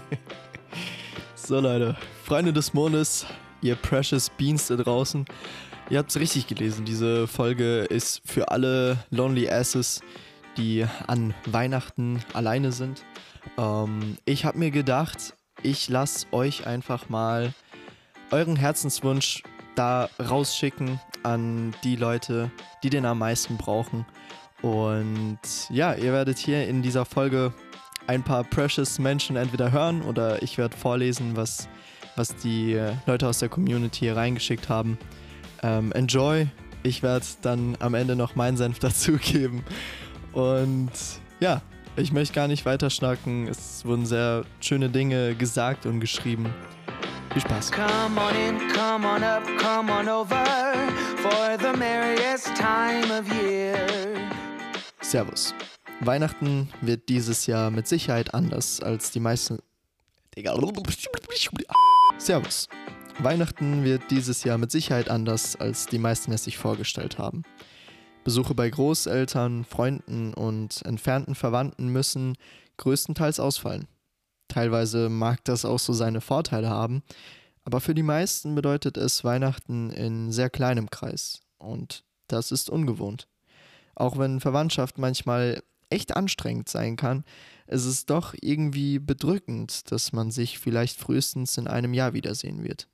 so 1.34 1.60
Leute, 1.60 1.96
Freunde 2.24 2.52
des 2.52 2.74
Mondes, 2.74 3.26
ihr 3.62 3.76
Precious 3.76 4.30
Beans 4.30 4.68
da 4.68 4.76
draußen. 4.76 5.24
Ihr 5.90 5.98
habt 5.98 6.10
es 6.10 6.18
richtig 6.18 6.46
gelesen. 6.46 6.84
Diese 6.84 7.26
Folge 7.26 7.80
ist 7.80 8.22
für 8.24 8.50
alle 8.50 8.98
Lonely 9.10 9.50
Asses, 9.50 10.00
die 10.56 10.86
an 11.06 11.34
Weihnachten 11.46 12.20
alleine 12.32 12.72
sind. 12.72 13.04
Ähm, 13.58 14.16
ich 14.24 14.44
habe 14.44 14.58
mir 14.58 14.70
gedacht, 14.70 15.34
ich 15.62 15.88
lasse 15.88 16.26
euch 16.32 16.66
einfach 16.66 17.08
mal 17.08 17.52
euren 18.30 18.56
Herzenswunsch 18.56 19.42
da 19.74 20.08
rausschicken 20.18 21.00
an 21.22 21.74
die 21.84 21.96
Leute, 21.96 22.50
die 22.82 22.90
den 22.90 23.04
am 23.04 23.18
meisten 23.18 23.56
brauchen. 23.56 24.06
Und 24.62 25.38
ja, 25.68 25.94
ihr 25.94 26.12
werdet 26.12 26.38
hier 26.38 26.66
in 26.66 26.80
dieser 26.80 27.04
Folge 27.04 27.52
ein 28.06 28.22
paar 28.22 28.44
Precious 28.44 28.98
Menschen 28.98 29.36
entweder 29.36 29.72
hören 29.72 30.02
oder 30.02 30.42
ich 30.42 30.58
werde 30.58 30.76
vorlesen, 30.76 31.36
was, 31.36 31.68
was 32.16 32.34
die 32.36 32.80
Leute 33.06 33.28
aus 33.28 33.38
der 33.38 33.48
Community 33.48 34.00
hier 34.00 34.16
reingeschickt 34.16 34.68
haben. 34.68 34.98
Ähm, 35.62 35.92
enjoy. 35.92 36.48
Ich 36.82 37.02
werde 37.02 37.24
dann 37.40 37.76
am 37.80 37.94
Ende 37.94 38.14
noch 38.14 38.34
meinen 38.34 38.56
Senf 38.56 38.78
dazugeben. 38.80 39.64
Und 40.32 40.90
ja, 41.40 41.62
ich 41.96 42.12
möchte 42.12 42.34
gar 42.34 42.48
nicht 42.48 42.66
weiter 42.66 42.90
schnacken. 42.90 43.48
Es 43.48 43.84
wurden 43.84 44.04
sehr 44.04 44.44
schöne 44.60 44.90
Dinge 44.90 45.34
gesagt 45.34 45.86
und 45.86 46.00
geschrieben. 46.00 46.52
Viel 47.32 47.42
Spaß. 47.42 47.72
Come 47.72 48.20
on 48.20 48.34
in, 48.36 48.68
come 48.72 49.06
on 49.06 49.22
up, 49.22 49.42
come 49.58 49.90
on 49.90 50.08
over 50.08 50.44
for 51.16 51.56
the 51.58 51.76
merriest 51.76 52.54
time 52.54 53.10
of 53.10 53.26
year. 53.42 53.74
Servus. 55.00 55.54
Weihnachten 56.00 56.68
wird 56.80 57.08
dieses 57.08 57.46
Jahr 57.46 57.70
mit 57.70 57.86
Sicherheit 57.86 58.34
anders 58.34 58.80
als 58.80 59.10
die 59.10 59.20
meisten. 59.20 59.58
Digga. 60.36 60.54
Servus. 62.18 62.68
Weihnachten 63.20 63.84
wird 63.84 64.10
dieses 64.10 64.42
Jahr 64.44 64.58
mit 64.58 64.72
Sicherheit 64.72 65.08
anders, 65.08 65.56
als 65.56 65.86
die 65.86 65.98
meisten 65.98 66.32
es 66.32 66.44
sich 66.44 66.58
vorgestellt 66.58 67.18
haben. 67.18 67.42
Besuche 68.24 68.54
bei 68.54 68.68
Großeltern, 68.68 69.64
Freunden 69.64 70.34
und 70.34 70.82
entfernten 70.84 71.34
Verwandten 71.34 71.88
müssen 71.88 72.36
größtenteils 72.78 73.38
ausfallen. 73.38 73.86
Teilweise 74.48 75.08
mag 75.08 75.44
das 75.44 75.64
auch 75.64 75.78
so 75.78 75.92
seine 75.92 76.20
Vorteile 76.20 76.70
haben, 76.70 77.02
aber 77.64 77.80
für 77.80 77.94
die 77.94 78.02
meisten 78.02 78.54
bedeutet 78.54 78.96
es 78.96 79.24
Weihnachten 79.24 79.90
in 79.90 80.32
sehr 80.32 80.50
kleinem 80.50 80.90
Kreis 80.90 81.40
und 81.58 82.04
das 82.26 82.50
ist 82.50 82.68
ungewohnt. 82.68 83.28
Auch 83.94 84.18
wenn 84.18 84.40
Verwandtschaft 84.40 84.98
manchmal 84.98 85.62
echt 85.94 86.16
anstrengend 86.16 86.68
sein 86.68 86.96
kann, 86.96 87.24
ist 87.66 87.84
es 87.84 88.06
doch 88.06 88.34
irgendwie 88.40 88.98
bedrückend, 88.98 89.90
dass 89.90 90.12
man 90.12 90.30
sich 90.30 90.58
vielleicht 90.58 90.98
frühestens 90.98 91.56
in 91.56 91.66
einem 91.66 91.94
Jahr 91.94 92.12
wiedersehen 92.12 92.64
wird. 92.64 92.88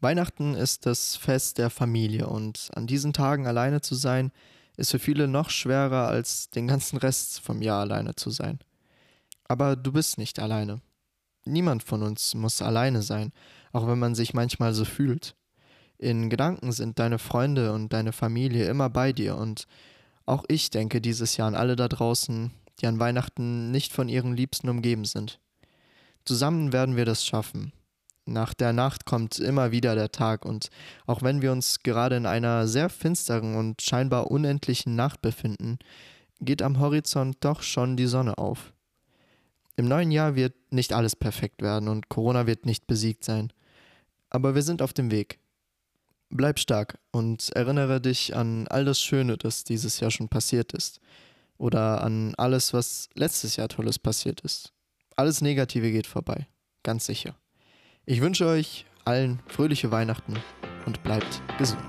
Weihnachten 0.00 0.54
ist 0.54 0.86
das 0.86 1.16
Fest 1.16 1.58
der 1.58 1.70
Familie 1.70 2.26
und 2.26 2.70
an 2.74 2.86
diesen 2.86 3.12
Tagen 3.12 3.46
alleine 3.46 3.80
zu 3.80 3.94
sein, 3.94 4.32
ist 4.76 4.90
für 4.90 4.98
viele 4.98 5.28
noch 5.28 5.50
schwerer 5.50 6.08
als 6.08 6.50
den 6.50 6.66
ganzen 6.66 6.98
Rest 6.98 7.40
vom 7.40 7.62
Jahr 7.62 7.80
alleine 7.80 8.14
zu 8.14 8.30
sein. 8.30 8.58
Aber 9.46 9.76
du 9.76 9.92
bist 9.92 10.18
nicht 10.18 10.38
alleine. 10.40 10.80
Niemand 11.44 11.82
von 11.82 12.02
uns 12.02 12.34
muss 12.34 12.62
alleine 12.62 13.02
sein, 13.02 13.32
auch 13.72 13.86
wenn 13.86 13.98
man 13.98 14.14
sich 14.14 14.34
manchmal 14.34 14.74
so 14.74 14.84
fühlt. 14.84 15.36
In 15.98 16.28
Gedanken 16.28 16.72
sind 16.72 16.98
deine 16.98 17.18
Freunde 17.18 17.72
und 17.72 17.92
deine 17.92 18.12
Familie 18.12 18.66
immer 18.68 18.90
bei 18.90 19.12
dir 19.12 19.36
und 19.36 19.66
auch 20.26 20.44
ich 20.48 20.70
denke 20.70 21.00
dieses 21.00 21.36
Jahr 21.36 21.48
an 21.48 21.54
alle 21.54 21.76
da 21.76 21.88
draußen, 21.88 22.50
die 22.80 22.86
an 22.86 22.98
Weihnachten 22.98 23.70
nicht 23.70 23.92
von 23.92 24.08
ihren 24.08 24.36
Liebsten 24.36 24.68
umgeben 24.68 25.04
sind. 25.04 25.40
Zusammen 26.24 26.72
werden 26.72 26.96
wir 26.96 27.04
das 27.04 27.24
schaffen. 27.24 27.72
Nach 28.26 28.54
der 28.54 28.72
Nacht 28.72 29.04
kommt 29.04 29.38
immer 29.38 29.70
wieder 29.70 29.94
der 29.94 30.10
Tag 30.10 30.46
und 30.46 30.70
auch 31.06 31.22
wenn 31.22 31.42
wir 31.42 31.52
uns 31.52 31.80
gerade 31.80 32.16
in 32.16 32.24
einer 32.24 32.66
sehr 32.66 32.88
finsteren 32.88 33.54
und 33.54 33.82
scheinbar 33.82 34.30
unendlichen 34.30 34.96
Nacht 34.96 35.20
befinden, 35.20 35.78
geht 36.40 36.62
am 36.62 36.78
Horizont 36.78 37.36
doch 37.40 37.62
schon 37.62 37.96
die 37.98 38.06
Sonne 38.06 38.38
auf. 38.38 38.72
Im 39.76 39.88
neuen 39.88 40.10
Jahr 40.10 40.36
wird 40.36 40.54
nicht 40.70 40.92
alles 40.94 41.16
perfekt 41.16 41.60
werden 41.60 41.88
und 41.88 42.08
Corona 42.08 42.46
wird 42.46 42.64
nicht 42.64 42.86
besiegt 42.86 43.24
sein. 43.24 43.52
Aber 44.30 44.54
wir 44.54 44.62
sind 44.62 44.80
auf 44.80 44.92
dem 44.94 45.10
Weg. 45.10 45.38
Bleib 46.30 46.58
stark 46.58 46.98
und 47.12 47.50
erinnere 47.54 48.00
dich 48.00 48.34
an 48.34 48.66
all 48.68 48.84
das 48.84 49.00
Schöne, 49.00 49.36
das 49.36 49.64
dieses 49.64 50.00
Jahr 50.00 50.10
schon 50.10 50.28
passiert 50.28 50.72
ist. 50.72 51.00
Oder 51.58 52.02
an 52.02 52.34
alles, 52.36 52.72
was 52.72 53.08
letztes 53.14 53.56
Jahr 53.56 53.68
Tolles 53.68 53.98
passiert 53.98 54.40
ist. 54.40 54.72
Alles 55.16 55.40
Negative 55.40 55.92
geht 55.92 56.06
vorbei. 56.06 56.46
Ganz 56.82 57.06
sicher. 57.06 57.36
Ich 58.04 58.20
wünsche 58.20 58.46
euch 58.46 58.84
allen 59.04 59.40
fröhliche 59.46 59.90
Weihnachten 59.90 60.34
und 60.86 61.02
bleibt 61.02 61.42
gesund. 61.58 61.82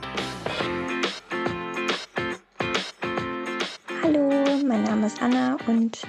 Hallo, 4.03 4.29
mein 4.65 4.83
Name 4.83 5.07
ist 5.07 5.21
Anna 5.21 5.57
und 5.67 6.03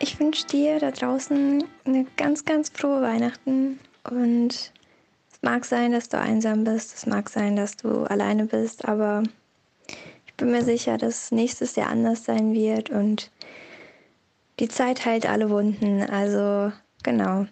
ich 0.00 0.18
wünsche 0.18 0.46
dir 0.46 0.78
da 0.78 0.90
draußen 0.90 1.64
eine 1.84 2.06
ganz, 2.16 2.44
ganz 2.44 2.68
frohe 2.68 3.00
Weihnachten 3.00 3.78
und 4.10 4.72
mag 5.46 5.64
sein, 5.64 5.92
dass 5.92 6.08
du 6.08 6.18
einsam 6.18 6.64
bist, 6.64 6.92
es 6.96 7.06
mag 7.06 7.30
sein, 7.30 7.54
dass 7.54 7.76
du 7.76 8.02
alleine 8.02 8.46
bist, 8.46 8.84
aber 8.84 9.22
ich 10.26 10.34
bin 10.34 10.50
mir 10.50 10.64
sicher, 10.64 10.98
dass 10.98 11.30
nächstes 11.30 11.76
Jahr 11.76 11.88
anders 11.88 12.24
sein 12.24 12.52
wird 12.52 12.90
und 12.90 13.30
die 14.58 14.68
Zeit 14.68 15.06
heilt 15.06 15.24
alle 15.24 15.48
Wunden. 15.48 16.02
Also 16.02 16.72
genau. 17.04 17.46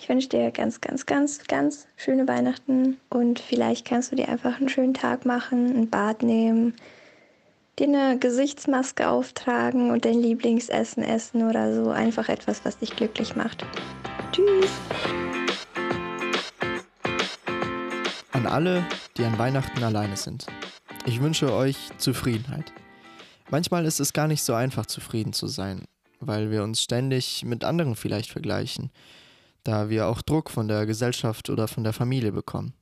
Ich 0.00 0.08
wünsche 0.08 0.28
dir 0.28 0.50
ganz, 0.50 0.80
ganz, 0.80 1.06
ganz, 1.06 1.44
ganz 1.46 1.86
schöne 1.96 2.26
Weihnachten 2.26 2.98
und 3.08 3.38
vielleicht 3.38 3.86
kannst 3.86 4.10
du 4.10 4.16
dir 4.16 4.28
einfach 4.28 4.58
einen 4.58 4.68
schönen 4.68 4.94
Tag 4.94 5.24
machen, 5.24 5.76
ein 5.76 5.90
Bad 5.90 6.24
nehmen, 6.24 6.74
dir 7.78 7.86
eine 7.86 8.18
Gesichtsmaske 8.18 9.08
auftragen 9.08 9.92
und 9.92 10.04
dein 10.04 10.20
Lieblingsessen 10.20 11.04
essen 11.04 11.48
oder 11.48 11.72
so. 11.72 11.90
Einfach 11.90 12.28
etwas, 12.28 12.64
was 12.64 12.78
dich 12.78 12.96
glücklich 12.96 13.36
macht. 13.36 13.64
Tschüss! 14.32 15.27
An 18.38 18.46
alle, 18.46 18.86
die 19.16 19.24
an 19.24 19.36
Weihnachten 19.36 19.82
alleine 19.82 20.16
sind. 20.16 20.46
Ich 21.06 21.20
wünsche 21.20 21.52
euch 21.52 21.76
Zufriedenheit. 21.98 22.72
Manchmal 23.50 23.84
ist 23.84 23.98
es 23.98 24.12
gar 24.12 24.28
nicht 24.28 24.44
so 24.44 24.54
einfach, 24.54 24.86
zufrieden 24.86 25.32
zu 25.32 25.48
sein, 25.48 25.86
weil 26.20 26.52
wir 26.52 26.62
uns 26.62 26.80
ständig 26.80 27.44
mit 27.44 27.64
anderen 27.64 27.96
vielleicht 27.96 28.30
vergleichen, 28.30 28.92
da 29.64 29.88
wir 29.90 30.06
auch 30.06 30.22
Druck 30.22 30.50
von 30.50 30.68
der 30.68 30.86
Gesellschaft 30.86 31.50
oder 31.50 31.66
von 31.66 31.82
der 31.82 31.92
Familie 31.92 32.30
bekommen. 32.30 32.74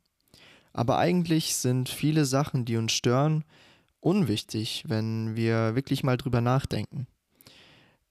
Aber 0.74 0.98
eigentlich 0.98 1.56
sind 1.56 1.88
viele 1.88 2.26
Sachen, 2.26 2.66
die 2.66 2.76
uns 2.76 2.92
stören, 2.92 3.42
unwichtig, 4.00 4.84
wenn 4.86 5.36
wir 5.36 5.74
wirklich 5.74 6.04
mal 6.04 6.18
drüber 6.18 6.42
nachdenken. 6.42 7.06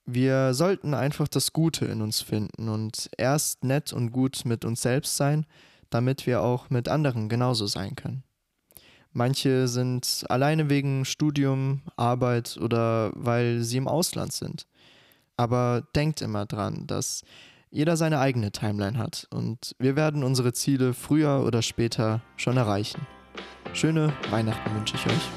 Wir 0.08 0.56
sollten 0.56 0.96
einfach 0.96 1.28
das 1.28 1.54
Gute 1.54 1.86
in 1.86 2.02
uns 2.02 2.22
finden 2.22 2.70
und 2.70 3.08
erst 3.20 3.64
nett 3.64 3.94
und 3.94 4.10
gut 4.10 4.46
mit 4.46 4.66
uns 4.66 4.82
selbst 4.82 5.16
sein, 5.16 5.46
damit 5.90 6.26
wir 6.26 6.42
auch 6.42 6.70
mit 6.70 6.90
anderen 6.90 7.30
genauso 7.30 7.68
sein 7.68 7.96
können. 7.96 8.24
Manche 9.12 9.68
sind 9.70 10.26
alleine 10.30 10.70
wegen 10.70 11.06
Studium, 11.06 11.82
Arbeit 11.96 12.58
oder 12.62 13.12
weil 13.16 13.62
sie 13.62 13.78
im 13.78 13.88
Ausland 13.88 14.34
sind. 14.34 14.68
Aber 15.38 15.84
denkt 15.96 16.22
immer 16.22 16.46
dran, 16.46 16.86
dass 16.86 17.24
jeder 17.70 17.98
seine 17.98 18.20
eigene 18.20 18.52
Timeline 18.52 18.98
hat 18.98 19.28
und 19.32 19.76
wir 19.80 19.96
werden 19.96 20.24
unsere 20.24 20.54
Ziele 20.54 20.94
früher 20.94 21.44
oder 21.46 21.62
später 21.62 22.22
schon 22.38 22.58
erreichen. 22.58 23.08
Schöne 23.74 24.14
Weihnachten 24.30 24.74
wünsche 24.76 24.96
ich 24.96 25.06
euch. 25.08 25.30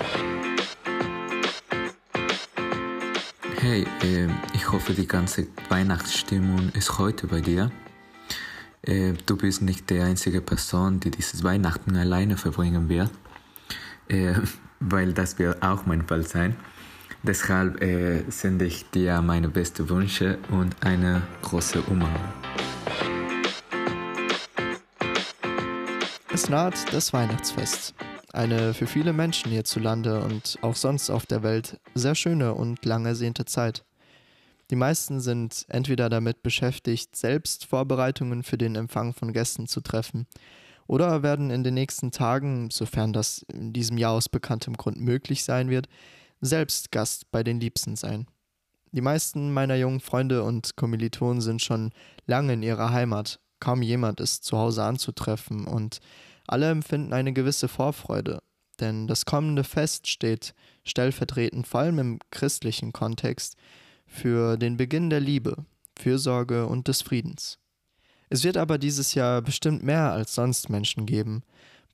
Hey, 3.60 3.86
äh, 4.02 4.28
ich 4.54 4.70
hoffe, 4.70 4.94
die 4.94 5.06
ganze 5.06 5.48
Weihnachtsstimmung 5.68 6.70
ist 6.74 6.98
heute 6.98 7.26
bei 7.26 7.40
dir. 7.40 7.72
Äh, 8.82 9.14
du 9.26 9.36
bist 9.36 9.62
nicht 9.62 9.90
die 9.90 10.00
einzige 10.00 10.40
Person, 10.40 11.00
die 11.00 11.10
dieses 11.10 11.42
Weihnachten 11.42 11.96
alleine 11.96 12.36
verbringen 12.36 12.88
wird, 12.88 13.10
äh, 14.08 14.34
weil 14.80 15.12
das 15.12 15.38
wird 15.38 15.62
auch 15.62 15.86
mein 15.86 16.06
Fall 16.06 16.24
sein. 16.24 16.56
Deshalb 17.22 17.82
äh, 17.82 18.22
sende 18.30 18.64
ich 18.64 18.88
dir 18.90 19.20
meine 19.22 19.48
besten 19.48 19.88
Wünsche 19.88 20.38
und 20.50 20.76
eine 20.84 21.22
große 21.42 21.82
Umarmung. 21.82 22.32
Es 26.32 26.48
naht 26.48 26.92
das 26.92 27.12
Weihnachtsfest. 27.12 27.94
Eine 28.32 28.72
für 28.72 28.86
viele 28.86 29.12
Menschen 29.12 29.50
hierzulande 29.50 30.20
und 30.20 30.58
auch 30.62 30.76
sonst 30.76 31.10
auf 31.10 31.26
der 31.26 31.42
Welt 31.42 31.80
sehr 31.94 32.14
schöne 32.14 32.54
und 32.54 32.84
lang 32.84 33.04
ersehnte 33.06 33.44
Zeit. 33.44 33.84
Die 34.70 34.76
meisten 34.76 35.20
sind 35.20 35.64
entweder 35.68 36.08
damit 36.08 36.42
beschäftigt, 36.42 37.16
selbst 37.16 37.64
Vorbereitungen 37.64 38.42
für 38.42 38.58
den 38.58 38.74
Empfang 38.74 39.14
von 39.14 39.32
Gästen 39.32 39.66
zu 39.66 39.80
treffen, 39.80 40.26
oder 40.86 41.22
werden 41.22 41.50
in 41.50 41.64
den 41.64 41.74
nächsten 41.74 42.10
Tagen, 42.10 42.70
sofern 42.70 43.12
das 43.12 43.44
in 43.52 43.72
diesem 43.72 43.98
Jahr 43.98 44.12
aus 44.12 44.28
bekanntem 44.28 44.74
Grund 44.74 44.98
möglich 44.98 45.44
sein 45.44 45.68
wird, 45.68 45.86
selbst 46.40 46.90
Gast 46.92 47.30
bei 47.30 47.42
den 47.44 47.60
Liebsten 47.60 47.94
sein. 47.94 48.26
Die 48.92 49.02
meisten 49.02 49.52
meiner 49.52 49.76
jungen 49.76 50.00
Freunde 50.00 50.42
und 50.42 50.76
Kommilitonen 50.76 51.42
sind 51.42 51.60
schon 51.60 51.92
lange 52.26 52.54
in 52.54 52.62
ihrer 52.62 52.90
Heimat. 52.90 53.38
Kaum 53.60 53.82
jemand 53.82 54.20
ist 54.20 54.44
zu 54.44 54.56
Hause 54.56 54.82
anzutreffen 54.82 55.66
und 55.66 56.00
alle 56.46 56.70
empfinden 56.70 57.12
eine 57.12 57.34
gewisse 57.34 57.68
Vorfreude, 57.68 58.38
denn 58.80 59.06
das 59.06 59.26
kommende 59.26 59.64
Fest 59.64 60.06
steht 60.06 60.54
stellvertretend, 60.84 61.66
vor 61.66 61.80
allem 61.80 61.98
im 61.98 62.18
christlichen 62.30 62.92
Kontext, 62.92 63.56
für 64.08 64.56
den 64.56 64.76
Beginn 64.76 65.10
der 65.10 65.20
Liebe, 65.20 65.64
Fürsorge 65.96 66.66
und 66.66 66.88
des 66.88 67.02
Friedens. 67.02 67.58
Es 68.30 68.42
wird 68.42 68.56
aber 68.56 68.78
dieses 68.78 69.14
Jahr 69.14 69.40
bestimmt 69.42 69.82
mehr 69.82 70.12
als 70.12 70.34
sonst 70.34 70.68
Menschen 70.68 71.06
geben, 71.06 71.42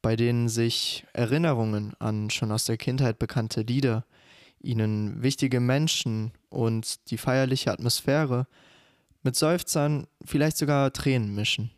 bei 0.01 0.17
denen 0.17 0.49
sich 0.49 1.05
Erinnerungen 1.13 1.95
an 1.99 2.31
schon 2.31 2.51
aus 2.51 2.65
der 2.65 2.77
Kindheit 2.77 3.19
bekannte 3.19 3.63
Lieder, 3.63 4.05
ihnen 4.61 5.23
wichtige 5.23 5.61
Menschen 5.61 6.33
und 6.49 7.11
die 7.11 7.19
feierliche 7.19 7.71
Atmosphäre 7.73 8.47
mit 9.23 9.37
Seufzern, 9.37 10.07
vielleicht 10.25 10.57
sogar 10.57 10.93
Tränen 10.93 11.35
mischen. 11.35 11.71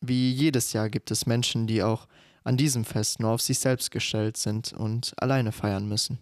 Wie 0.00 0.30
jedes 0.32 0.72
Jahr 0.72 0.90
gibt 0.90 1.10
es 1.10 1.26
Menschen, 1.26 1.66
die 1.66 1.82
auch 1.82 2.06
an 2.44 2.56
diesem 2.56 2.84
Fest 2.84 3.20
nur 3.20 3.30
auf 3.30 3.42
sich 3.42 3.58
selbst 3.58 3.90
gestellt 3.90 4.36
sind 4.36 4.72
und 4.72 5.12
alleine 5.20 5.52
feiern 5.52 5.88
müssen. 5.88 6.18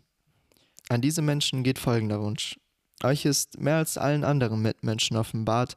An 0.88 1.00
diese 1.00 1.22
Menschen 1.22 1.62
geht 1.62 1.78
folgender 1.78 2.20
Wunsch. 2.20 2.58
Euch 3.02 3.24
ist 3.24 3.60
mehr 3.60 3.76
als 3.76 3.98
allen 3.98 4.24
anderen 4.24 4.62
Mitmenschen 4.62 5.16
offenbart, 5.16 5.76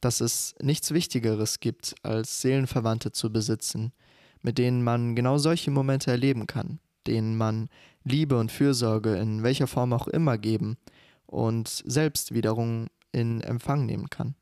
dass 0.00 0.20
es 0.20 0.54
nichts 0.60 0.92
Wichtigeres 0.92 1.60
gibt, 1.60 1.94
als 2.02 2.42
Seelenverwandte 2.42 3.12
zu 3.12 3.32
besitzen, 3.32 3.92
mit 4.42 4.58
denen 4.58 4.82
man 4.82 5.16
genau 5.16 5.38
solche 5.38 5.70
Momente 5.70 6.10
erleben 6.10 6.46
kann, 6.46 6.78
denen 7.06 7.36
man 7.36 7.68
Liebe 8.04 8.38
und 8.38 8.52
Fürsorge 8.52 9.16
in 9.16 9.42
welcher 9.42 9.66
Form 9.66 9.92
auch 9.92 10.08
immer 10.08 10.38
geben 10.38 10.76
und 11.26 11.82
selbst 11.86 12.34
wiederum 12.34 12.86
in 13.12 13.40
Empfang 13.40 13.86
nehmen 13.86 14.10
kann. 14.10 14.34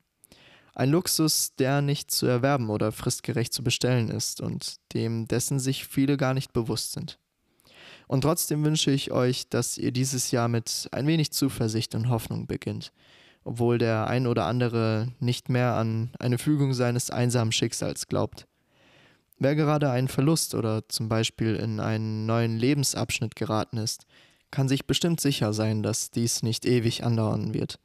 Ein 0.74 0.90
Luxus, 0.90 1.54
der 1.54 1.82
nicht 1.82 2.10
zu 2.10 2.26
erwerben 2.26 2.68
oder 2.68 2.90
fristgerecht 2.90 3.52
zu 3.52 3.62
bestellen 3.62 4.10
ist 4.10 4.40
und 4.40 4.76
dem 4.92 5.28
dessen 5.28 5.60
sich 5.60 5.86
viele 5.86 6.16
gar 6.16 6.34
nicht 6.34 6.52
bewusst 6.52 6.92
sind. 6.92 7.18
Und 8.06 8.22
trotzdem 8.22 8.64
wünsche 8.64 8.90
ich 8.90 9.12
euch, 9.12 9.48
dass 9.48 9.78
ihr 9.78 9.92
dieses 9.92 10.30
Jahr 10.30 10.48
mit 10.48 10.88
ein 10.92 11.06
wenig 11.06 11.32
Zuversicht 11.32 11.94
und 11.94 12.08
Hoffnung 12.08 12.46
beginnt, 12.46 12.92
obwohl 13.44 13.78
der 13.78 14.06
ein 14.06 14.26
oder 14.26 14.46
andere 14.46 15.08
nicht 15.20 15.48
mehr 15.48 15.74
an 15.74 16.10
eine 16.18 16.38
Fügung 16.38 16.74
seines 16.74 17.10
einsamen 17.10 17.52
Schicksals 17.52 18.08
glaubt. 18.08 18.46
Wer 19.38 19.54
gerade 19.56 19.90
einen 19.90 20.08
Verlust 20.08 20.54
oder 20.54 20.88
zum 20.88 21.08
Beispiel 21.08 21.56
in 21.56 21.80
einen 21.80 22.26
neuen 22.26 22.56
Lebensabschnitt 22.56 23.34
geraten 23.36 23.78
ist, 23.78 24.06
kann 24.50 24.68
sich 24.68 24.86
bestimmt 24.86 25.20
sicher 25.20 25.52
sein, 25.52 25.82
dass 25.82 26.10
dies 26.10 26.42
nicht 26.42 26.64
ewig 26.64 27.02
andauern 27.02 27.54
wird. 27.54 27.80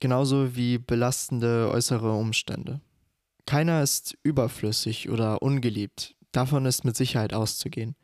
Genauso 0.00 0.56
wie 0.56 0.78
belastende 0.78 1.70
äußere 1.72 2.12
Umstände. 2.12 2.80
Keiner 3.46 3.82
ist 3.82 4.16
überflüssig 4.22 5.08
oder 5.08 5.42
ungeliebt, 5.42 6.16
davon 6.32 6.66
ist 6.66 6.84
mit 6.84 6.96
Sicherheit 6.96 7.32
auszugehen. 7.32 7.94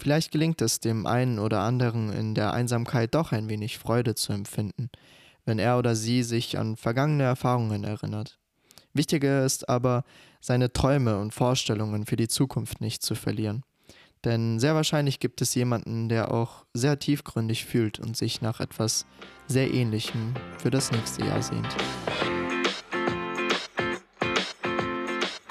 Vielleicht 0.00 0.32
gelingt 0.32 0.62
es 0.62 0.80
dem 0.80 1.06
einen 1.06 1.38
oder 1.38 1.60
anderen 1.60 2.10
in 2.10 2.34
der 2.34 2.54
Einsamkeit 2.54 3.14
doch 3.14 3.32
ein 3.32 3.50
wenig 3.50 3.76
Freude 3.76 4.14
zu 4.14 4.32
empfinden, 4.32 4.88
wenn 5.44 5.58
er 5.58 5.76
oder 5.76 5.94
sie 5.94 6.22
sich 6.22 6.56
an 6.56 6.76
vergangene 6.76 7.24
Erfahrungen 7.24 7.84
erinnert. 7.84 8.38
Wichtiger 8.94 9.44
ist 9.44 9.68
aber, 9.68 10.04
seine 10.40 10.72
Träume 10.72 11.18
und 11.18 11.34
Vorstellungen 11.34 12.06
für 12.06 12.16
die 12.16 12.28
Zukunft 12.28 12.80
nicht 12.80 13.02
zu 13.02 13.14
verlieren. 13.14 13.62
Denn 14.24 14.58
sehr 14.58 14.74
wahrscheinlich 14.74 15.20
gibt 15.20 15.42
es 15.42 15.54
jemanden, 15.54 16.08
der 16.08 16.32
auch 16.32 16.64
sehr 16.72 16.98
tiefgründig 16.98 17.66
fühlt 17.66 18.00
und 18.00 18.16
sich 18.16 18.40
nach 18.40 18.60
etwas 18.60 19.04
sehr 19.48 19.70
Ähnlichem 19.70 20.32
für 20.56 20.70
das 20.70 20.90
nächste 20.92 21.26
Jahr 21.26 21.42
sehnt. 21.42 21.68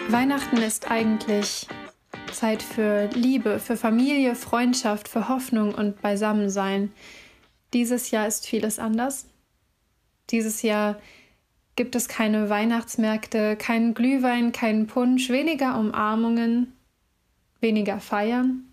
Weihnachten 0.10 0.58
ist 0.58 0.90
eigentlich 0.90 1.68
Zeit 2.32 2.64
für 2.64 3.10
Liebe, 3.14 3.60
für 3.60 3.78
Familie, 3.78 4.36
Freundschaft, 4.36 5.08
für 5.08 5.28
Hoffnung 5.30 5.74
und 5.74 6.02
Beisammensein. 6.02 6.92
Dieses 7.74 8.12
Jahr 8.12 8.28
ist 8.28 8.46
vieles 8.46 8.80
anders. 8.80 9.28
Dieses 10.30 10.62
Jahr 10.62 11.00
gibt 11.76 11.96
es 11.96 12.08
keine 12.08 12.50
Weihnachtsmärkte, 12.50 13.56
keinen 13.56 13.94
Glühwein, 13.94 14.52
keinen 14.52 14.88
Punsch, 14.88 15.30
weniger 15.30 15.80
Umarmungen, 15.80 16.74
weniger 17.62 18.00
Feiern, 18.00 18.66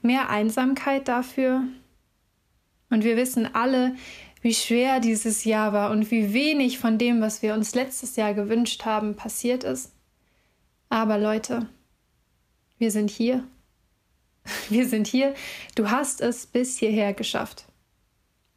mehr 0.00 0.30
Einsamkeit 0.30 1.08
dafür. 1.08 1.64
Und 2.90 3.04
wir 3.04 3.16
wissen 3.16 3.54
alle, 3.54 3.94
wie 4.42 4.54
schwer 4.54 5.00
dieses 5.00 5.44
Jahr 5.44 5.72
war 5.72 5.90
und 5.90 6.10
wie 6.10 6.32
wenig 6.32 6.78
von 6.78 6.98
dem, 6.98 7.20
was 7.20 7.42
wir 7.42 7.54
uns 7.54 7.74
letztes 7.74 8.16
Jahr 8.16 8.34
gewünscht 8.34 8.84
haben, 8.84 9.14
passiert 9.14 9.64
ist. 9.64 9.92
Aber 10.88 11.16
Leute, 11.16 11.68
wir 12.82 12.90
sind 12.90 13.10
hier. 13.10 13.44
Wir 14.68 14.88
sind 14.88 15.06
hier. 15.06 15.34
Du 15.76 15.92
hast 15.92 16.20
es 16.20 16.46
bis 16.46 16.76
hierher 16.76 17.14
geschafft. 17.14 17.66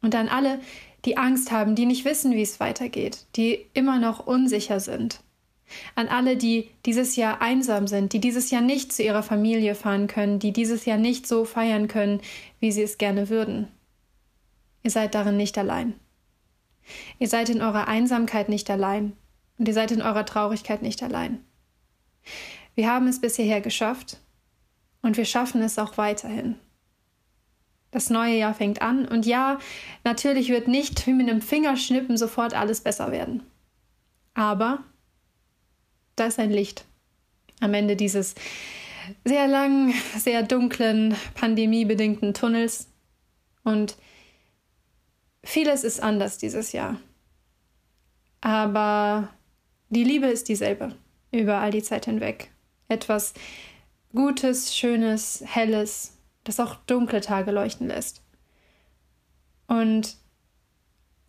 Und 0.02 0.16
an 0.16 0.28
alle, 0.28 0.58
die 1.04 1.16
Angst 1.16 1.52
haben, 1.52 1.76
die 1.76 1.86
nicht 1.86 2.04
wissen, 2.04 2.32
wie 2.32 2.42
es 2.42 2.58
weitergeht, 2.58 3.26
die 3.36 3.66
immer 3.72 4.00
noch 4.00 4.26
unsicher 4.26 4.80
sind. 4.80 5.20
An 5.94 6.08
alle, 6.08 6.36
die 6.36 6.70
dieses 6.84 7.14
Jahr 7.14 7.40
einsam 7.40 7.86
sind, 7.86 8.12
die 8.14 8.20
dieses 8.20 8.50
Jahr 8.50 8.62
nicht 8.62 8.92
zu 8.92 9.04
ihrer 9.04 9.22
Familie 9.22 9.76
fahren 9.76 10.08
können, 10.08 10.40
die 10.40 10.52
dieses 10.52 10.86
Jahr 10.86 10.98
nicht 10.98 11.28
so 11.28 11.44
feiern 11.44 11.86
können, 11.86 12.20
wie 12.58 12.72
sie 12.72 12.82
es 12.82 12.98
gerne 12.98 13.28
würden. 13.28 13.68
Ihr 14.82 14.90
seid 14.90 15.14
darin 15.14 15.36
nicht 15.36 15.56
allein. 15.56 15.94
Ihr 17.20 17.28
seid 17.28 17.48
in 17.48 17.62
eurer 17.62 17.86
Einsamkeit 17.86 18.48
nicht 18.48 18.68
allein 18.70 19.12
und 19.56 19.68
ihr 19.68 19.74
seid 19.74 19.92
in 19.92 20.02
eurer 20.02 20.26
Traurigkeit 20.26 20.82
nicht 20.82 21.00
allein. 21.04 21.44
Wir 22.76 22.88
haben 22.88 23.08
es 23.08 23.20
bis 23.20 23.36
hierher 23.36 23.60
geschafft 23.60 24.18
und 25.02 25.16
wir 25.16 25.24
schaffen 25.24 25.62
es 25.62 25.78
auch 25.78 25.98
weiterhin. 25.98 26.56
Das 27.90 28.10
neue 28.10 28.36
Jahr 28.36 28.54
fängt 28.54 28.82
an 28.82 29.08
und 29.08 29.24
ja, 29.24 29.58
natürlich 30.04 30.50
wird 30.50 30.68
nicht 30.68 31.06
wie 31.06 31.14
mit 31.14 31.28
einem 31.28 31.40
Fingerschnippen 31.40 32.16
sofort 32.16 32.54
alles 32.54 32.82
besser 32.82 33.10
werden. 33.10 33.42
Aber 34.34 34.84
da 36.14 36.26
ist 36.26 36.38
ein 36.38 36.50
Licht 36.50 36.84
am 37.60 37.72
Ende 37.72 37.96
dieses 37.96 38.34
sehr 39.24 39.48
langen, 39.48 39.94
sehr 40.16 40.42
dunklen, 40.42 41.16
pandemiebedingten 41.34 42.34
Tunnels. 42.34 42.88
Und 43.64 43.96
vieles 45.42 45.84
ist 45.84 46.02
anders 46.02 46.36
dieses 46.36 46.72
Jahr. 46.72 47.00
Aber 48.42 49.30
die 49.88 50.04
Liebe 50.04 50.26
ist 50.26 50.48
dieselbe 50.48 50.94
über 51.32 51.58
all 51.58 51.70
die 51.70 51.82
Zeit 51.82 52.04
hinweg. 52.04 52.50
Etwas 52.88 53.34
Gutes, 54.14 54.76
Schönes, 54.76 55.42
Helles, 55.46 56.16
das 56.44 56.60
auch 56.60 56.76
dunkle 56.86 57.20
Tage 57.20 57.50
leuchten 57.50 57.88
lässt. 57.88 58.22
Und 59.66 60.16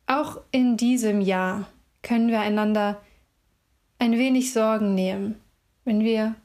auch 0.05 0.39
in 0.51 0.77
diesem 0.77 1.21
Jahr 1.21 1.67
können 2.01 2.29
wir 2.29 2.39
einander 2.39 3.01
ein 3.99 4.13
wenig 4.13 4.53
Sorgen 4.53 4.95
nehmen, 4.95 5.41
wenn 5.83 6.03
wir 6.03 6.35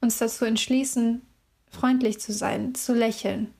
uns 0.00 0.18
dazu 0.18 0.44
entschließen, 0.44 1.22
freundlich 1.70 2.20
zu 2.20 2.32
sein, 2.32 2.74
zu 2.74 2.94
lächeln. 2.94 3.52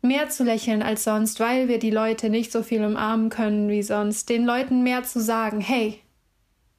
Mehr 0.00 0.30
zu 0.30 0.44
lächeln 0.44 0.82
als 0.82 1.04
sonst, 1.04 1.38
weil 1.38 1.68
wir 1.68 1.78
die 1.78 1.90
Leute 1.90 2.30
nicht 2.30 2.50
so 2.50 2.62
viel 2.62 2.84
umarmen 2.84 3.28
können 3.28 3.68
wie 3.68 3.82
sonst. 3.82 4.28
Den 4.28 4.44
Leuten 4.44 4.82
mehr 4.82 5.04
zu 5.04 5.20
sagen, 5.20 5.60
hey, 5.60 6.00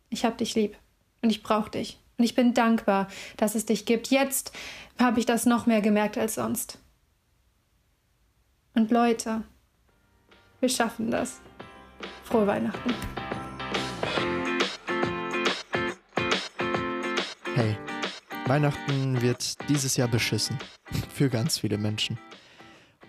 ich 0.09 0.25
hab 0.25 0.37
dich 0.37 0.55
lieb 0.55 0.75
und 1.21 1.29
ich 1.29 1.43
brauch 1.43 1.69
dich. 1.69 2.02
Und 2.17 2.25
ich 2.25 2.35
bin 2.35 2.53
dankbar, 2.53 3.07
dass 3.37 3.55
es 3.55 3.65
dich 3.65 3.85
gibt. 3.85 4.07
Jetzt 4.07 4.51
habe 4.99 5.19
ich 5.19 5.25
das 5.25 5.45
noch 5.45 5.65
mehr 5.65 5.81
gemerkt 5.81 6.17
als 6.17 6.35
sonst. 6.35 6.77
Und 8.75 8.91
Leute, 8.91 9.43
wir 10.59 10.69
schaffen 10.69 11.11
das. 11.11 11.41
Frohe 12.23 12.47
Weihnachten. 12.47 12.93
Hey, 17.55 17.77
Weihnachten 18.47 19.21
wird 19.21 19.69
dieses 19.69 19.95
Jahr 19.95 20.07
beschissen. 20.07 20.57
Für 21.13 21.29
ganz 21.29 21.59
viele 21.59 21.77
Menschen. 21.77 22.17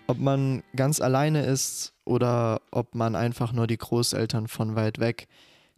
Ob 0.07 0.19
man 0.19 0.63
ganz 0.75 1.01
alleine 1.01 1.45
ist 1.45 1.93
oder 2.05 2.61
ob 2.71 2.93
man 2.93 3.15
einfach 3.15 3.53
nur 3.53 3.65
die 3.65 3.77
Großeltern 3.77 4.47
von 4.47 4.75
weit 4.75 4.99
weg, 4.99 5.27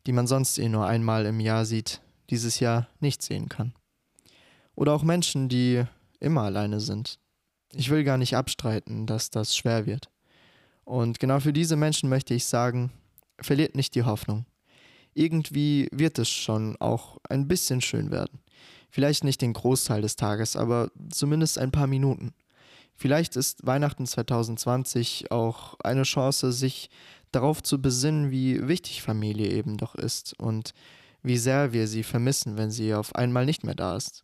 die 0.06 0.12
man 0.12 0.28
sonst 0.28 0.58
eh 0.58 0.68
nur 0.68 0.86
einmal 0.86 1.26
im 1.26 1.40
Jahr 1.40 1.64
sieht, 1.64 2.02
dieses 2.30 2.60
Jahr 2.60 2.88
nicht 3.00 3.22
sehen 3.22 3.50
kann. 3.50 3.74
Oder 4.76 4.94
auch 4.94 5.04
Menschen, 5.04 5.50
die 5.50 5.84
immer 6.20 6.42
alleine 6.44 6.80
sind. 6.80 7.20
Ich 7.74 7.90
will 7.90 8.04
gar 8.04 8.18
nicht 8.18 8.36
abstreiten, 8.36 9.06
dass 9.06 9.30
das 9.30 9.56
schwer 9.56 9.86
wird. 9.86 10.10
Und 10.84 11.20
genau 11.20 11.40
für 11.40 11.54
diese 11.54 11.76
Menschen 11.76 12.10
möchte 12.10 12.34
ich 12.34 12.46
sagen, 12.46 12.92
verliert 13.40 13.76
nicht 13.76 13.96
die 13.96 14.04
Hoffnung. 14.04 14.46
Irgendwie 15.14 15.90
wird 15.92 16.20
es 16.20 16.30
schon 16.30 16.78
auch 16.80 17.18
ein 17.28 17.48
bisschen 17.48 17.82
schön 17.82 18.12
werden. 18.12 18.40
Vielleicht 18.90 19.24
nicht 19.24 19.42
den 19.42 19.54
Großteil 19.54 20.02
des 20.02 20.16
Tages, 20.16 20.56
aber 20.56 20.92
zumindest 21.12 21.58
ein 21.58 21.72
paar 21.72 21.88
Minuten. 21.88 22.34
Vielleicht 22.96 23.36
ist 23.36 23.66
Weihnachten 23.66 24.06
2020 24.06 25.32
auch 25.32 25.76
eine 25.84 26.04
Chance, 26.04 26.52
sich 26.52 26.90
darauf 27.32 27.62
zu 27.62 27.82
besinnen, 27.82 28.32
wie 28.32 28.68
wichtig 28.68 29.02
Familie 29.02 29.52
eben 29.52 29.78
doch 29.78 29.96
ist 29.96 30.40
und 30.40 30.74
wie 31.28 31.38
sehr 31.38 31.74
wir 31.74 31.88
sie 31.88 32.04
vermissen, 32.04 32.58
wenn 32.58 32.72
sie 32.72 32.94
auf 32.94 33.16
einmal 33.16 33.46
nicht 33.46 33.64
mehr 33.64 33.76
da 33.76 33.96
ist. 33.96 34.24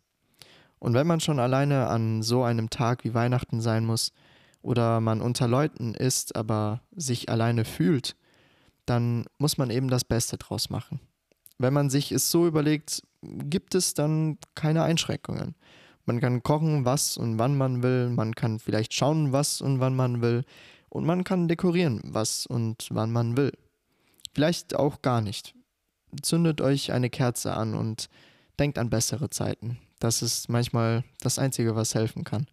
Und 0.78 0.94
wenn 0.94 1.06
man 1.06 1.20
schon 1.20 1.38
alleine 1.38 1.86
an 1.86 2.22
so 2.22 2.42
einem 2.42 2.70
Tag 2.70 3.04
wie 3.04 3.14
Weihnachten 3.14 3.60
sein 3.60 3.86
muss 3.86 4.12
oder 4.62 5.00
man 5.00 5.20
unter 5.20 5.48
Leuten 5.48 5.94
ist, 5.94 6.36
aber 6.36 6.82
sich 6.94 7.28
alleine 7.28 7.64
fühlt, 7.64 8.16
dann 8.86 9.24
muss 9.38 9.56
man 9.56 9.70
eben 9.70 9.88
das 9.88 10.04
Beste 10.04 10.36
draus 10.36 10.68
machen. 10.68 11.00
Wenn 11.58 11.72
man 11.72 11.88
sich 11.88 12.12
es 12.12 12.30
so 12.30 12.46
überlegt, 12.46 13.02
gibt 13.22 13.74
es 13.74 13.94
dann 13.94 14.38
keine 14.54 14.82
Einschränkungen. 14.82 15.54
Man 16.04 16.20
kann 16.20 16.42
kochen, 16.42 16.84
was 16.84 17.16
und 17.16 17.38
wann 17.38 17.56
man 17.56 17.82
will, 17.82 18.10
man 18.10 18.34
kann 18.34 18.58
vielleicht 18.58 18.92
schauen, 18.92 19.32
was 19.32 19.62
und 19.62 19.80
wann 19.80 19.96
man 19.96 20.20
will, 20.20 20.44
und 20.90 21.06
man 21.06 21.24
kann 21.24 21.48
dekorieren, 21.48 22.00
was 22.04 22.46
und 22.46 22.88
wann 22.90 23.10
man 23.10 23.36
will. 23.36 23.52
Vielleicht 24.32 24.76
auch 24.76 25.00
gar 25.00 25.22
nicht. 25.22 25.54
Zündet 26.22 26.60
euch 26.60 26.92
eine 26.92 27.10
Kerze 27.10 27.54
an 27.54 27.74
und 27.74 28.08
denkt 28.58 28.78
an 28.78 28.90
bessere 28.90 29.30
Zeiten. 29.30 29.78
Das 29.98 30.22
ist 30.22 30.48
manchmal 30.48 31.04
das 31.20 31.38
Einzige, 31.38 31.76
was 31.76 31.94
helfen 31.94 32.24
kann. 32.24 32.46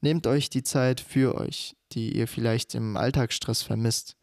Nehmt 0.00 0.26
euch 0.26 0.50
die 0.50 0.62
Zeit 0.62 1.00
für 1.00 1.34
euch, 1.34 1.76
die 1.92 2.16
ihr 2.16 2.28
vielleicht 2.28 2.74
im 2.74 2.96
Alltagsstress 2.96 3.62
vermisst. 3.62 4.16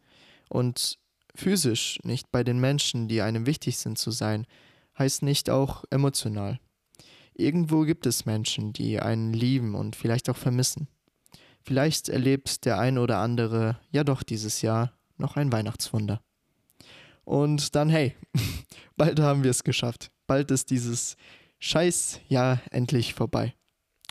Und 0.48 0.98
physisch 1.34 1.98
nicht 2.02 2.30
bei 2.32 2.44
den 2.44 2.58
Menschen, 2.58 3.08
die 3.08 3.20
einem 3.20 3.46
wichtig 3.46 3.78
sind 3.78 3.98
zu 3.98 4.10
sein, 4.10 4.46
heißt 4.98 5.22
nicht 5.22 5.50
auch 5.50 5.84
emotional. 5.90 6.58
Irgendwo 7.34 7.82
gibt 7.82 8.06
es 8.06 8.24
Menschen, 8.24 8.72
die 8.72 8.98
einen 9.00 9.34
lieben 9.34 9.74
und 9.74 9.94
vielleicht 9.94 10.30
auch 10.30 10.36
vermissen. 10.36 10.88
Vielleicht 11.62 12.08
erlebt 12.08 12.64
der 12.64 12.78
ein 12.78 12.96
oder 12.96 13.18
andere 13.18 13.78
ja 13.90 14.04
doch 14.04 14.22
dieses 14.22 14.62
Jahr 14.62 14.92
noch 15.18 15.36
ein 15.36 15.52
Weihnachtswunder. 15.52 16.22
Und 17.26 17.74
dann, 17.74 17.88
hey, 17.88 18.14
bald 18.96 19.18
haben 19.18 19.42
wir 19.42 19.50
es 19.50 19.64
geschafft. 19.64 20.12
Bald 20.28 20.52
ist 20.52 20.70
dieses 20.70 21.16
Scheißjahr 21.58 22.60
endlich 22.70 23.14
vorbei. 23.14 23.52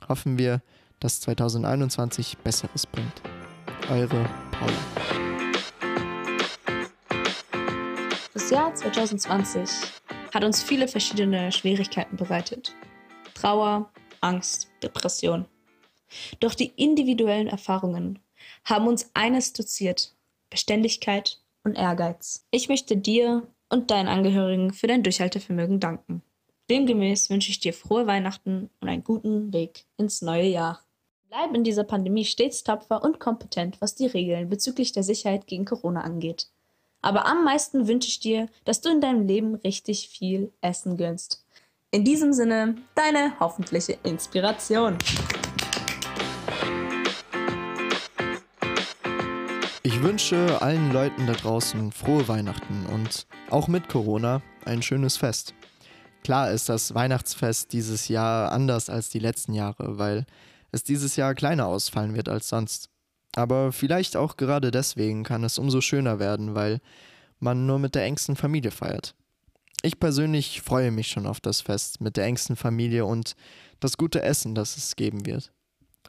Hoffen 0.09 0.37
wir, 0.37 0.61
dass 0.99 1.21
2021 1.21 2.37
Besseres 2.39 2.85
bringt. 2.85 3.21
Eure 3.89 4.29
Paula. 4.51 4.73
Das 8.33 8.49
Jahr 8.49 8.75
2020 8.75 9.69
hat 10.33 10.43
uns 10.43 10.61
viele 10.61 10.89
verschiedene 10.89 11.53
Schwierigkeiten 11.53 12.17
bereitet. 12.17 12.75
Trauer, 13.33 13.93
Angst, 14.19 14.67
Depression. 14.83 15.45
Doch 16.41 16.53
die 16.53 16.73
individuellen 16.75 17.47
Erfahrungen 17.47 18.19
haben 18.65 18.87
uns 18.87 19.09
eines 19.13 19.53
doziert: 19.53 20.13
Beständigkeit 20.49 21.39
und 21.65 21.75
Ehrgeiz. 21.75 22.45
Ich 22.51 22.69
möchte 22.69 22.95
dir 22.95 23.47
und 23.69 23.91
deinen 23.91 24.07
Angehörigen 24.07 24.71
für 24.71 24.87
dein 24.87 25.03
Durchhaltevermögen 25.03 25.79
danken. 25.79 26.21
Demgemäß 26.69 27.29
wünsche 27.29 27.51
ich 27.51 27.59
dir 27.59 27.73
frohe 27.73 28.07
Weihnachten 28.07 28.69
und 28.79 28.87
einen 28.87 29.03
guten 29.03 29.51
Weg 29.53 29.85
ins 29.97 30.21
neue 30.21 30.47
Jahr. 30.47 30.81
Bleib 31.29 31.53
in 31.53 31.63
dieser 31.63 31.83
Pandemie 31.83 32.25
stets 32.25 32.63
tapfer 32.63 33.03
und 33.03 33.19
kompetent, 33.19 33.81
was 33.81 33.95
die 33.95 34.07
Regeln 34.07 34.49
bezüglich 34.49 34.93
der 34.93 35.03
Sicherheit 35.03 35.47
gegen 35.47 35.65
Corona 35.65 36.01
angeht. 36.01 36.47
Aber 37.01 37.25
am 37.27 37.43
meisten 37.43 37.87
wünsche 37.87 38.07
ich 38.07 38.19
dir, 38.19 38.47
dass 38.63 38.81
du 38.81 38.89
in 38.89 39.01
deinem 39.01 39.27
Leben 39.27 39.55
richtig 39.55 40.09
viel 40.09 40.51
Essen 40.61 40.97
gönnst. 40.97 41.45
In 41.91 42.03
diesem 42.03 42.33
Sinne, 42.33 42.75
deine 42.95 43.39
hoffentliche 43.39 43.97
Inspiration. 44.03 44.97
Ich 49.95 50.03
wünsche 50.03 50.61
allen 50.61 50.91
Leuten 50.91 51.25
da 51.25 51.31
draußen 51.31 51.89
frohe 51.93 52.27
Weihnachten 52.27 52.85
und 52.87 53.25
auch 53.49 53.69
mit 53.69 53.87
Corona 53.87 54.41
ein 54.65 54.81
schönes 54.81 55.15
Fest. 55.15 55.53
Klar 56.21 56.51
ist 56.51 56.67
das 56.67 56.93
Weihnachtsfest 56.93 57.71
dieses 57.71 58.09
Jahr 58.09 58.51
anders 58.51 58.89
als 58.89 59.07
die 59.09 59.19
letzten 59.19 59.53
Jahre, 59.53 59.97
weil 59.97 60.25
es 60.73 60.83
dieses 60.83 61.15
Jahr 61.15 61.33
kleiner 61.33 61.67
ausfallen 61.67 62.13
wird 62.13 62.27
als 62.27 62.49
sonst. 62.49 62.89
Aber 63.37 63.71
vielleicht 63.71 64.17
auch 64.17 64.35
gerade 64.35 64.69
deswegen 64.69 65.23
kann 65.23 65.45
es 65.45 65.57
umso 65.57 65.79
schöner 65.79 66.19
werden, 66.19 66.55
weil 66.55 66.81
man 67.39 67.65
nur 67.65 67.79
mit 67.79 67.95
der 67.95 68.03
engsten 68.03 68.35
Familie 68.35 68.71
feiert. 68.71 69.15
Ich 69.81 69.97
persönlich 69.97 70.61
freue 70.61 70.91
mich 70.91 71.07
schon 71.07 71.25
auf 71.25 71.39
das 71.39 71.61
Fest 71.61 72.01
mit 72.01 72.17
der 72.17 72.25
engsten 72.25 72.57
Familie 72.57 73.05
und 73.05 73.37
das 73.79 73.95
gute 73.95 74.21
Essen, 74.21 74.55
das 74.55 74.75
es 74.75 74.97
geben 74.97 75.25
wird. 75.25 75.53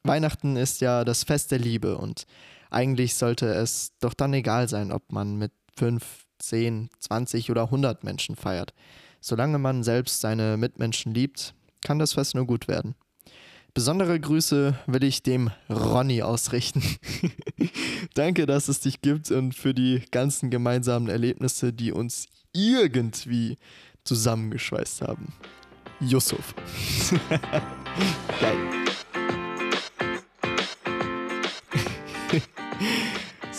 Weihnachten 0.02 0.56
ist 0.56 0.80
ja 0.80 1.04
das 1.04 1.22
Fest 1.22 1.52
der 1.52 1.60
Liebe 1.60 1.96
und 1.98 2.26
eigentlich 2.70 3.14
sollte 3.14 3.46
es 3.46 3.92
doch 4.00 4.14
dann 4.14 4.34
egal 4.34 4.68
sein, 4.68 4.92
ob 4.92 5.12
man 5.12 5.36
mit 5.36 5.52
5, 5.76 6.04
10, 6.38 6.90
20 6.98 7.50
oder 7.50 7.64
100 7.64 8.04
Menschen 8.04 8.36
feiert. 8.36 8.74
Solange 9.20 9.58
man 9.58 9.82
selbst 9.82 10.20
seine 10.20 10.56
Mitmenschen 10.56 11.14
liebt, 11.14 11.54
kann 11.82 11.98
das 11.98 12.14
Fest 12.14 12.34
nur 12.34 12.46
gut 12.46 12.68
werden. 12.68 12.94
Besondere 13.74 14.18
Grüße 14.18 14.78
will 14.86 15.04
ich 15.04 15.22
dem 15.22 15.50
Ronny 15.68 16.22
ausrichten. 16.22 16.82
Danke, 18.14 18.46
dass 18.46 18.68
es 18.68 18.80
dich 18.80 19.02
gibt 19.02 19.30
und 19.30 19.54
für 19.54 19.74
die 19.74 20.02
ganzen 20.10 20.48
gemeinsamen 20.48 21.08
Erlebnisse, 21.08 21.74
die 21.74 21.92
uns 21.92 22.26
irgendwie 22.54 23.58
zusammengeschweißt 24.04 25.02
haben. 25.02 25.34
Yusuf. 26.00 26.54
Geil. 28.40 28.85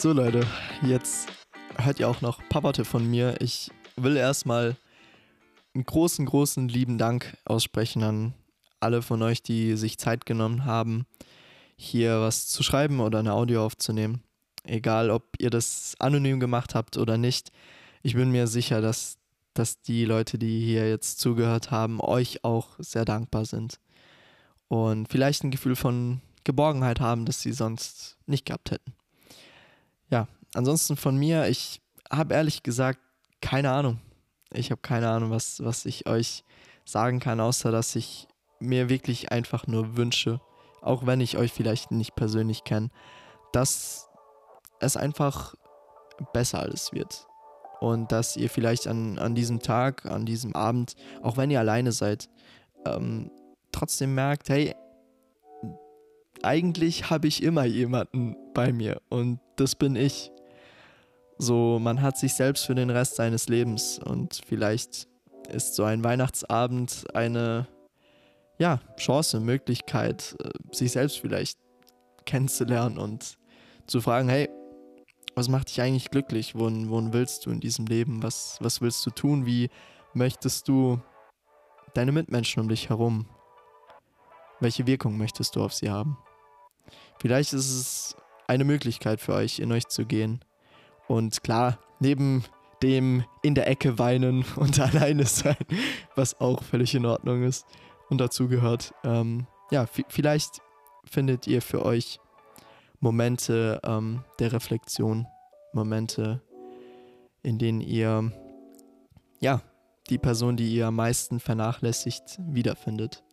So 0.01 0.13
Leute, 0.13 0.45
jetzt 0.83 1.27
hört 1.75 1.99
ihr 1.99 2.07
auch 2.07 2.21
noch 2.21 2.47
Papate 2.49 2.85
von 2.85 3.09
mir. 3.09 3.41
Ich 3.41 3.71
will 3.95 4.15
erstmal 4.15 4.75
einen 5.73 5.85
großen, 5.85 6.23
großen 6.23 6.69
lieben 6.69 6.99
Dank 6.99 7.35
aussprechen 7.45 8.03
an 8.03 8.33
alle 8.79 9.01
von 9.01 9.23
euch, 9.23 9.41
die 9.41 9.75
sich 9.75 9.97
Zeit 9.97 10.27
genommen 10.27 10.65
haben, 10.65 11.07
hier 11.77 12.21
was 12.21 12.47
zu 12.47 12.61
schreiben 12.61 12.99
oder 12.99 13.19
eine 13.19 13.33
Audio 13.33 13.65
aufzunehmen. 13.65 14.21
Egal, 14.63 15.09
ob 15.09 15.31
ihr 15.39 15.49
das 15.49 15.95
anonym 15.97 16.39
gemacht 16.39 16.75
habt 16.75 16.97
oder 16.97 17.17
nicht. 17.17 17.51
Ich 18.03 18.13
bin 18.13 18.29
mir 18.29 18.45
sicher, 18.45 18.81
dass, 18.81 19.17
dass 19.55 19.81
die 19.81 20.05
Leute, 20.05 20.37
die 20.37 20.63
hier 20.63 20.87
jetzt 20.87 21.19
zugehört 21.19 21.71
haben, 21.71 22.01
euch 22.01 22.43
auch 22.43 22.75
sehr 22.77 23.03
dankbar 23.03 23.45
sind. 23.45 23.79
Und 24.67 25.09
vielleicht 25.09 25.43
ein 25.43 25.51
Gefühl 25.51 25.75
von 25.75 26.21
Geborgenheit 26.43 26.99
haben, 26.99 27.25
das 27.25 27.41
sie 27.41 27.51
sonst 27.51 28.17
nicht 28.27 28.45
gehabt 28.45 28.69
hätten. 28.69 28.96
Ja, 30.09 30.27
ansonsten 30.53 30.95
von 30.95 31.17
mir, 31.17 31.47
ich 31.47 31.81
habe 32.11 32.33
ehrlich 32.33 32.63
gesagt 32.63 32.99
keine 33.41 33.71
Ahnung. 33.71 33.99
Ich 34.53 34.71
habe 34.71 34.81
keine 34.81 35.09
Ahnung, 35.09 35.31
was, 35.31 35.63
was 35.63 35.85
ich 35.85 36.07
euch 36.07 36.43
sagen 36.85 37.19
kann, 37.19 37.39
außer 37.39 37.71
dass 37.71 37.95
ich 37.95 38.27
mir 38.59 38.89
wirklich 38.89 39.31
einfach 39.31 39.67
nur 39.67 39.97
wünsche, 39.97 40.39
auch 40.81 41.05
wenn 41.05 41.21
ich 41.21 41.37
euch 41.37 41.51
vielleicht 41.51 41.91
nicht 41.91 42.15
persönlich 42.15 42.63
kenne, 42.63 42.89
dass 43.51 44.09
es 44.79 44.95
einfach 44.95 45.55
besser 46.33 46.59
alles 46.59 46.93
wird. 46.93 47.27
Und 47.79 48.11
dass 48.11 48.35
ihr 48.37 48.49
vielleicht 48.49 48.87
an, 48.87 49.19
an 49.19 49.35
diesem 49.35 49.59
Tag, 49.59 50.05
an 50.05 50.25
diesem 50.25 50.55
Abend, 50.55 50.95
auch 51.21 51.37
wenn 51.37 51.51
ihr 51.51 51.59
alleine 51.59 51.91
seid, 51.91 52.27
ähm, 52.85 53.29
trotzdem 53.71 54.15
merkt, 54.15 54.49
hey, 54.49 54.73
eigentlich 56.43 57.09
habe 57.09 57.27
ich 57.27 57.43
immer 57.43 57.65
jemanden 57.65 58.35
bei 58.53 58.71
mir 58.71 59.01
und 59.09 59.39
das 59.55 59.75
bin 59.75 59.95
ich. 59.95 60.31
So, 61.37 61.77
man 61.79 62.01
hat 62.01 62.17
sich 62.17 62.33
selbst 62.33 62.65
für 62.65 62.75
den 62.75 62.89
Rest 62.89 63.15
seines 63.15 63.47
Lebens 63.47 63.99
und 63.99 64.41
vielleicht 64.47 65.07
ist 65.49 65.75
so 65.75 65.83
ein 65.83 66.03
Weihnachtsabend 66.03 67.05
eine 67.13 67.67
ja, 68.57 68.79
Chance, 68.97 69.39
Möglichkeit, 69.39 70.35
äh, 70.43 70.49
sich 70.75 70.91
selbst 70.91 71.19
vielleicht 71.19 71.59
kennenzulernen 72.25 72.97
und 72.97 73.37
zu 73.85 74.01
fragen, 74.01 74.29
hey, 74.29 74.49
was 75.35 75.49
macht 75.49 75.69
dich 75.69 75.79
eigentlich 75.81 76.09
glücklich? 76.09 76.55
Wohin, 76.55 76.89
wohin 76.89 77.13
willst 77.13 77.45
du 77.45 77.51
in 77.51 77.59
diesem 77.59 77.85
Leben? 77.85 78.23
Was, 78.23 78.57
was 78.59 78.81
willst 78.81 79.05
du 79.05 79.11
tun? 79.11 79.45
Wie 79.45 79.69
möchtest 80.13 80.67
du 80.67 80.99
deine 81.93 82.11
Mitmenschen 82.11 82.61
um 82.61 82.69
dich 82.69 82.89
herum? 82.89 83.27
Welche 84.59 84.87
Wirkung 84.87 85.17
möchtest 85.17 85.55
du 85.55 85.63
auf 85.63 85.73
sie 85.73 85.91
haben? 85.91 86.17
Vielleicht 87.19 87.53
ist 87.53 87.69
es 87.69 88.15
eine 88.47 88.63
Möglichkeit 88.63 89.19
für 89.19 89.33
euch, 89.33 89.59
in 89.59 89.71
euch 89.71 89.87
zu 89.87 90.05
gehen. 90.05 90.39
Und 91.07 91.43
klar, 91.43 91.79
neben 91.99 92.43
dem 92.83 93.23
in 93.41 93.55
der 93.55 93.67
Ecke 93.67 93.97
weinen 93.97 94.45
und 94.55 94.79
alleine 94.79 95.25
sein, 95.25 95.57
was 96.15 96.39
auch 96.39 96.63
völlig 96.63 96.95
in 96.95 97.05
Ordnung 97.05 97.43
ist 97.43 97.65
und 98.09 98.19
dazu 98.19 98.47
gehört, 98.47 98.93
ähm, 99.03 99.47
ja, 99.71 99.85
vielleicht 100.09 100.61
findet 101.03 101.47
ihr 101.47 101.61
für 101.61 101.83
euch 101.83 102.19
Momente 102.99 103.79
ähm, 103.83 104.23
der 104.39 104.53
Reflexion, 104.53 105.27
Momente, 105.73 106.41
in 107.43 107.59
denen 107.59 107.81
ihr, 107.81 108.31
ja, 109.39 109.61
die 110.09 110.17
Person, 110.17 110.55
die 110.55 110.73
ihr 110.73 110.87
am 110.87 110.95
meisten 110.95 111.39
vernachlässigt, 111.39 112.39
wiederfindet. 112.39 113.23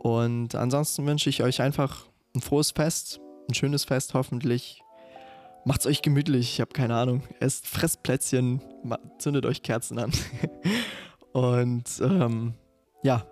Und 0.00 0.54
ansonsten 0.54 1.06
wünsche 1.06 1.30
ich 1.30 1.42
euch 1.42 1.62
einfach 1.62 2.06
ein 2.34 2.40
frohes 2.40 2.70
Fest, 2.70 3.20
ein 3.48 3.54
schönes 3.54 3.84
Fest 3.84 4.14
hoffentlich. 4.14 4.82
Macht's 5.64 5.86
euch 5.86 6.02
gemütlich, 6.02 6.54
ich 6.54 6.60
habe 6.60 6.72
keine 6.72 6.94
Ahnung. 6.94 7.22
Esst 7.40 7.66
Fressplätzchen, 7.66 8.60
zündet 9.18 9.46
euch 9.46 9.62
Kerzen 9.62 9.98
an. 9.98 10.12
Und 11.32 11.84
ähm, 12.00 12.54
ja, 13.02 13.26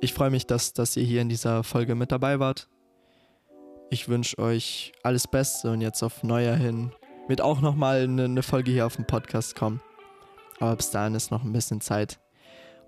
ich 0.00 0.12
freue 0.12 0.30
mich, 0.30 0.46
dass, 0.46 0.72
dass 0.72 0.96
ihr 0.96 1.04
hier 1.04 1.22
in 1.22 1.28
dieser 1.28 1.62
Folge 1.62 1.94
mit 1.94 2.12
dabei 2.12 2.40
wart. 2.40 2.68
Ich 3.90 4.08
wünsche 4.08 4.38
euch 4.38 4.92
alles 5.02 5.26
Beste 5.26 5.72
und 5.72 5.80
jetzt 5.80 6.02
auf 6.02 6.22
Neujahr 6.22 6.56
hin 6.56 6.92
wird 7.30 7.40
auch 7.40 7.60
nochmal 7.60 8.02
eine, 8.02 8.24
eine 8.24 8.42
Folge 8.42 8.72
hier 8.72 8.86
auf 8.86 8.96
dem 8.96 9.06
Podcast 9.06 9.54
kommen. 9.54 9.80
Aber 10.58 10.76
bis 10.76 10.90
dahin 10.90 11.14
ist 11.14 11.30
noch 11.30 11.44
ein 11.44 11.52
bisschen 11.52 11.80
Zeit. 11.80 12.20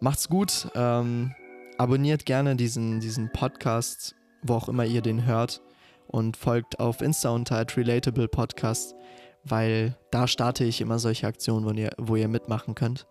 Macht's 0.01 0.29
gut. 0.29 0.69
Ähm, 0.75 1.33
abonniert 1.79 2.27
gerne 2.27 2.57
diesen, 2.57 3.01
diesen 3.01 3.31
Podcast, 3.33 4.17
wo 4.43 4.55
auch 4.55 4.69
immer 4.69 4.85
ihr 4.85 5.03
den 5.03 5.27
hört. 5.27 5.63
Und 6.07 6.37
folgt 6.37 6.79
auf 6.79 7.01
Insta 7.01 7.31
unter 7.31 7.65
Relatable 7.75 8.29
Podcast, 8.29 8.95
weil 9.45 9.97
da 10.11 10.27
starte 10.27 10.65
ich 10.65 10.81
immer 10.81 10.99
solche 10.99 11.27
Aktionen, 11.27 11.65
wo 11.65 11.71
ihr, 11.71 11.91
wo 11.97 12.17
ihr 12.17 12.29
mitmachen 12.29 12.75
könnt. 12.75 13.07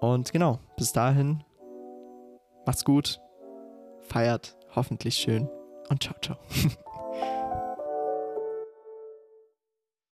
Und 0.00 0.32
genau, 0.32 0.58
bis 0.76 0.92
dahin, 0.92 1.44
macht's 2.66 2.84
gut, 2.84 3.20
feiert 4.00 4.56
hoffentlich 4.74 5.14
schön 5.14 5.48
und 5.90 6.02
ciao, 6.02 6.16
ciao. 6.20 6.38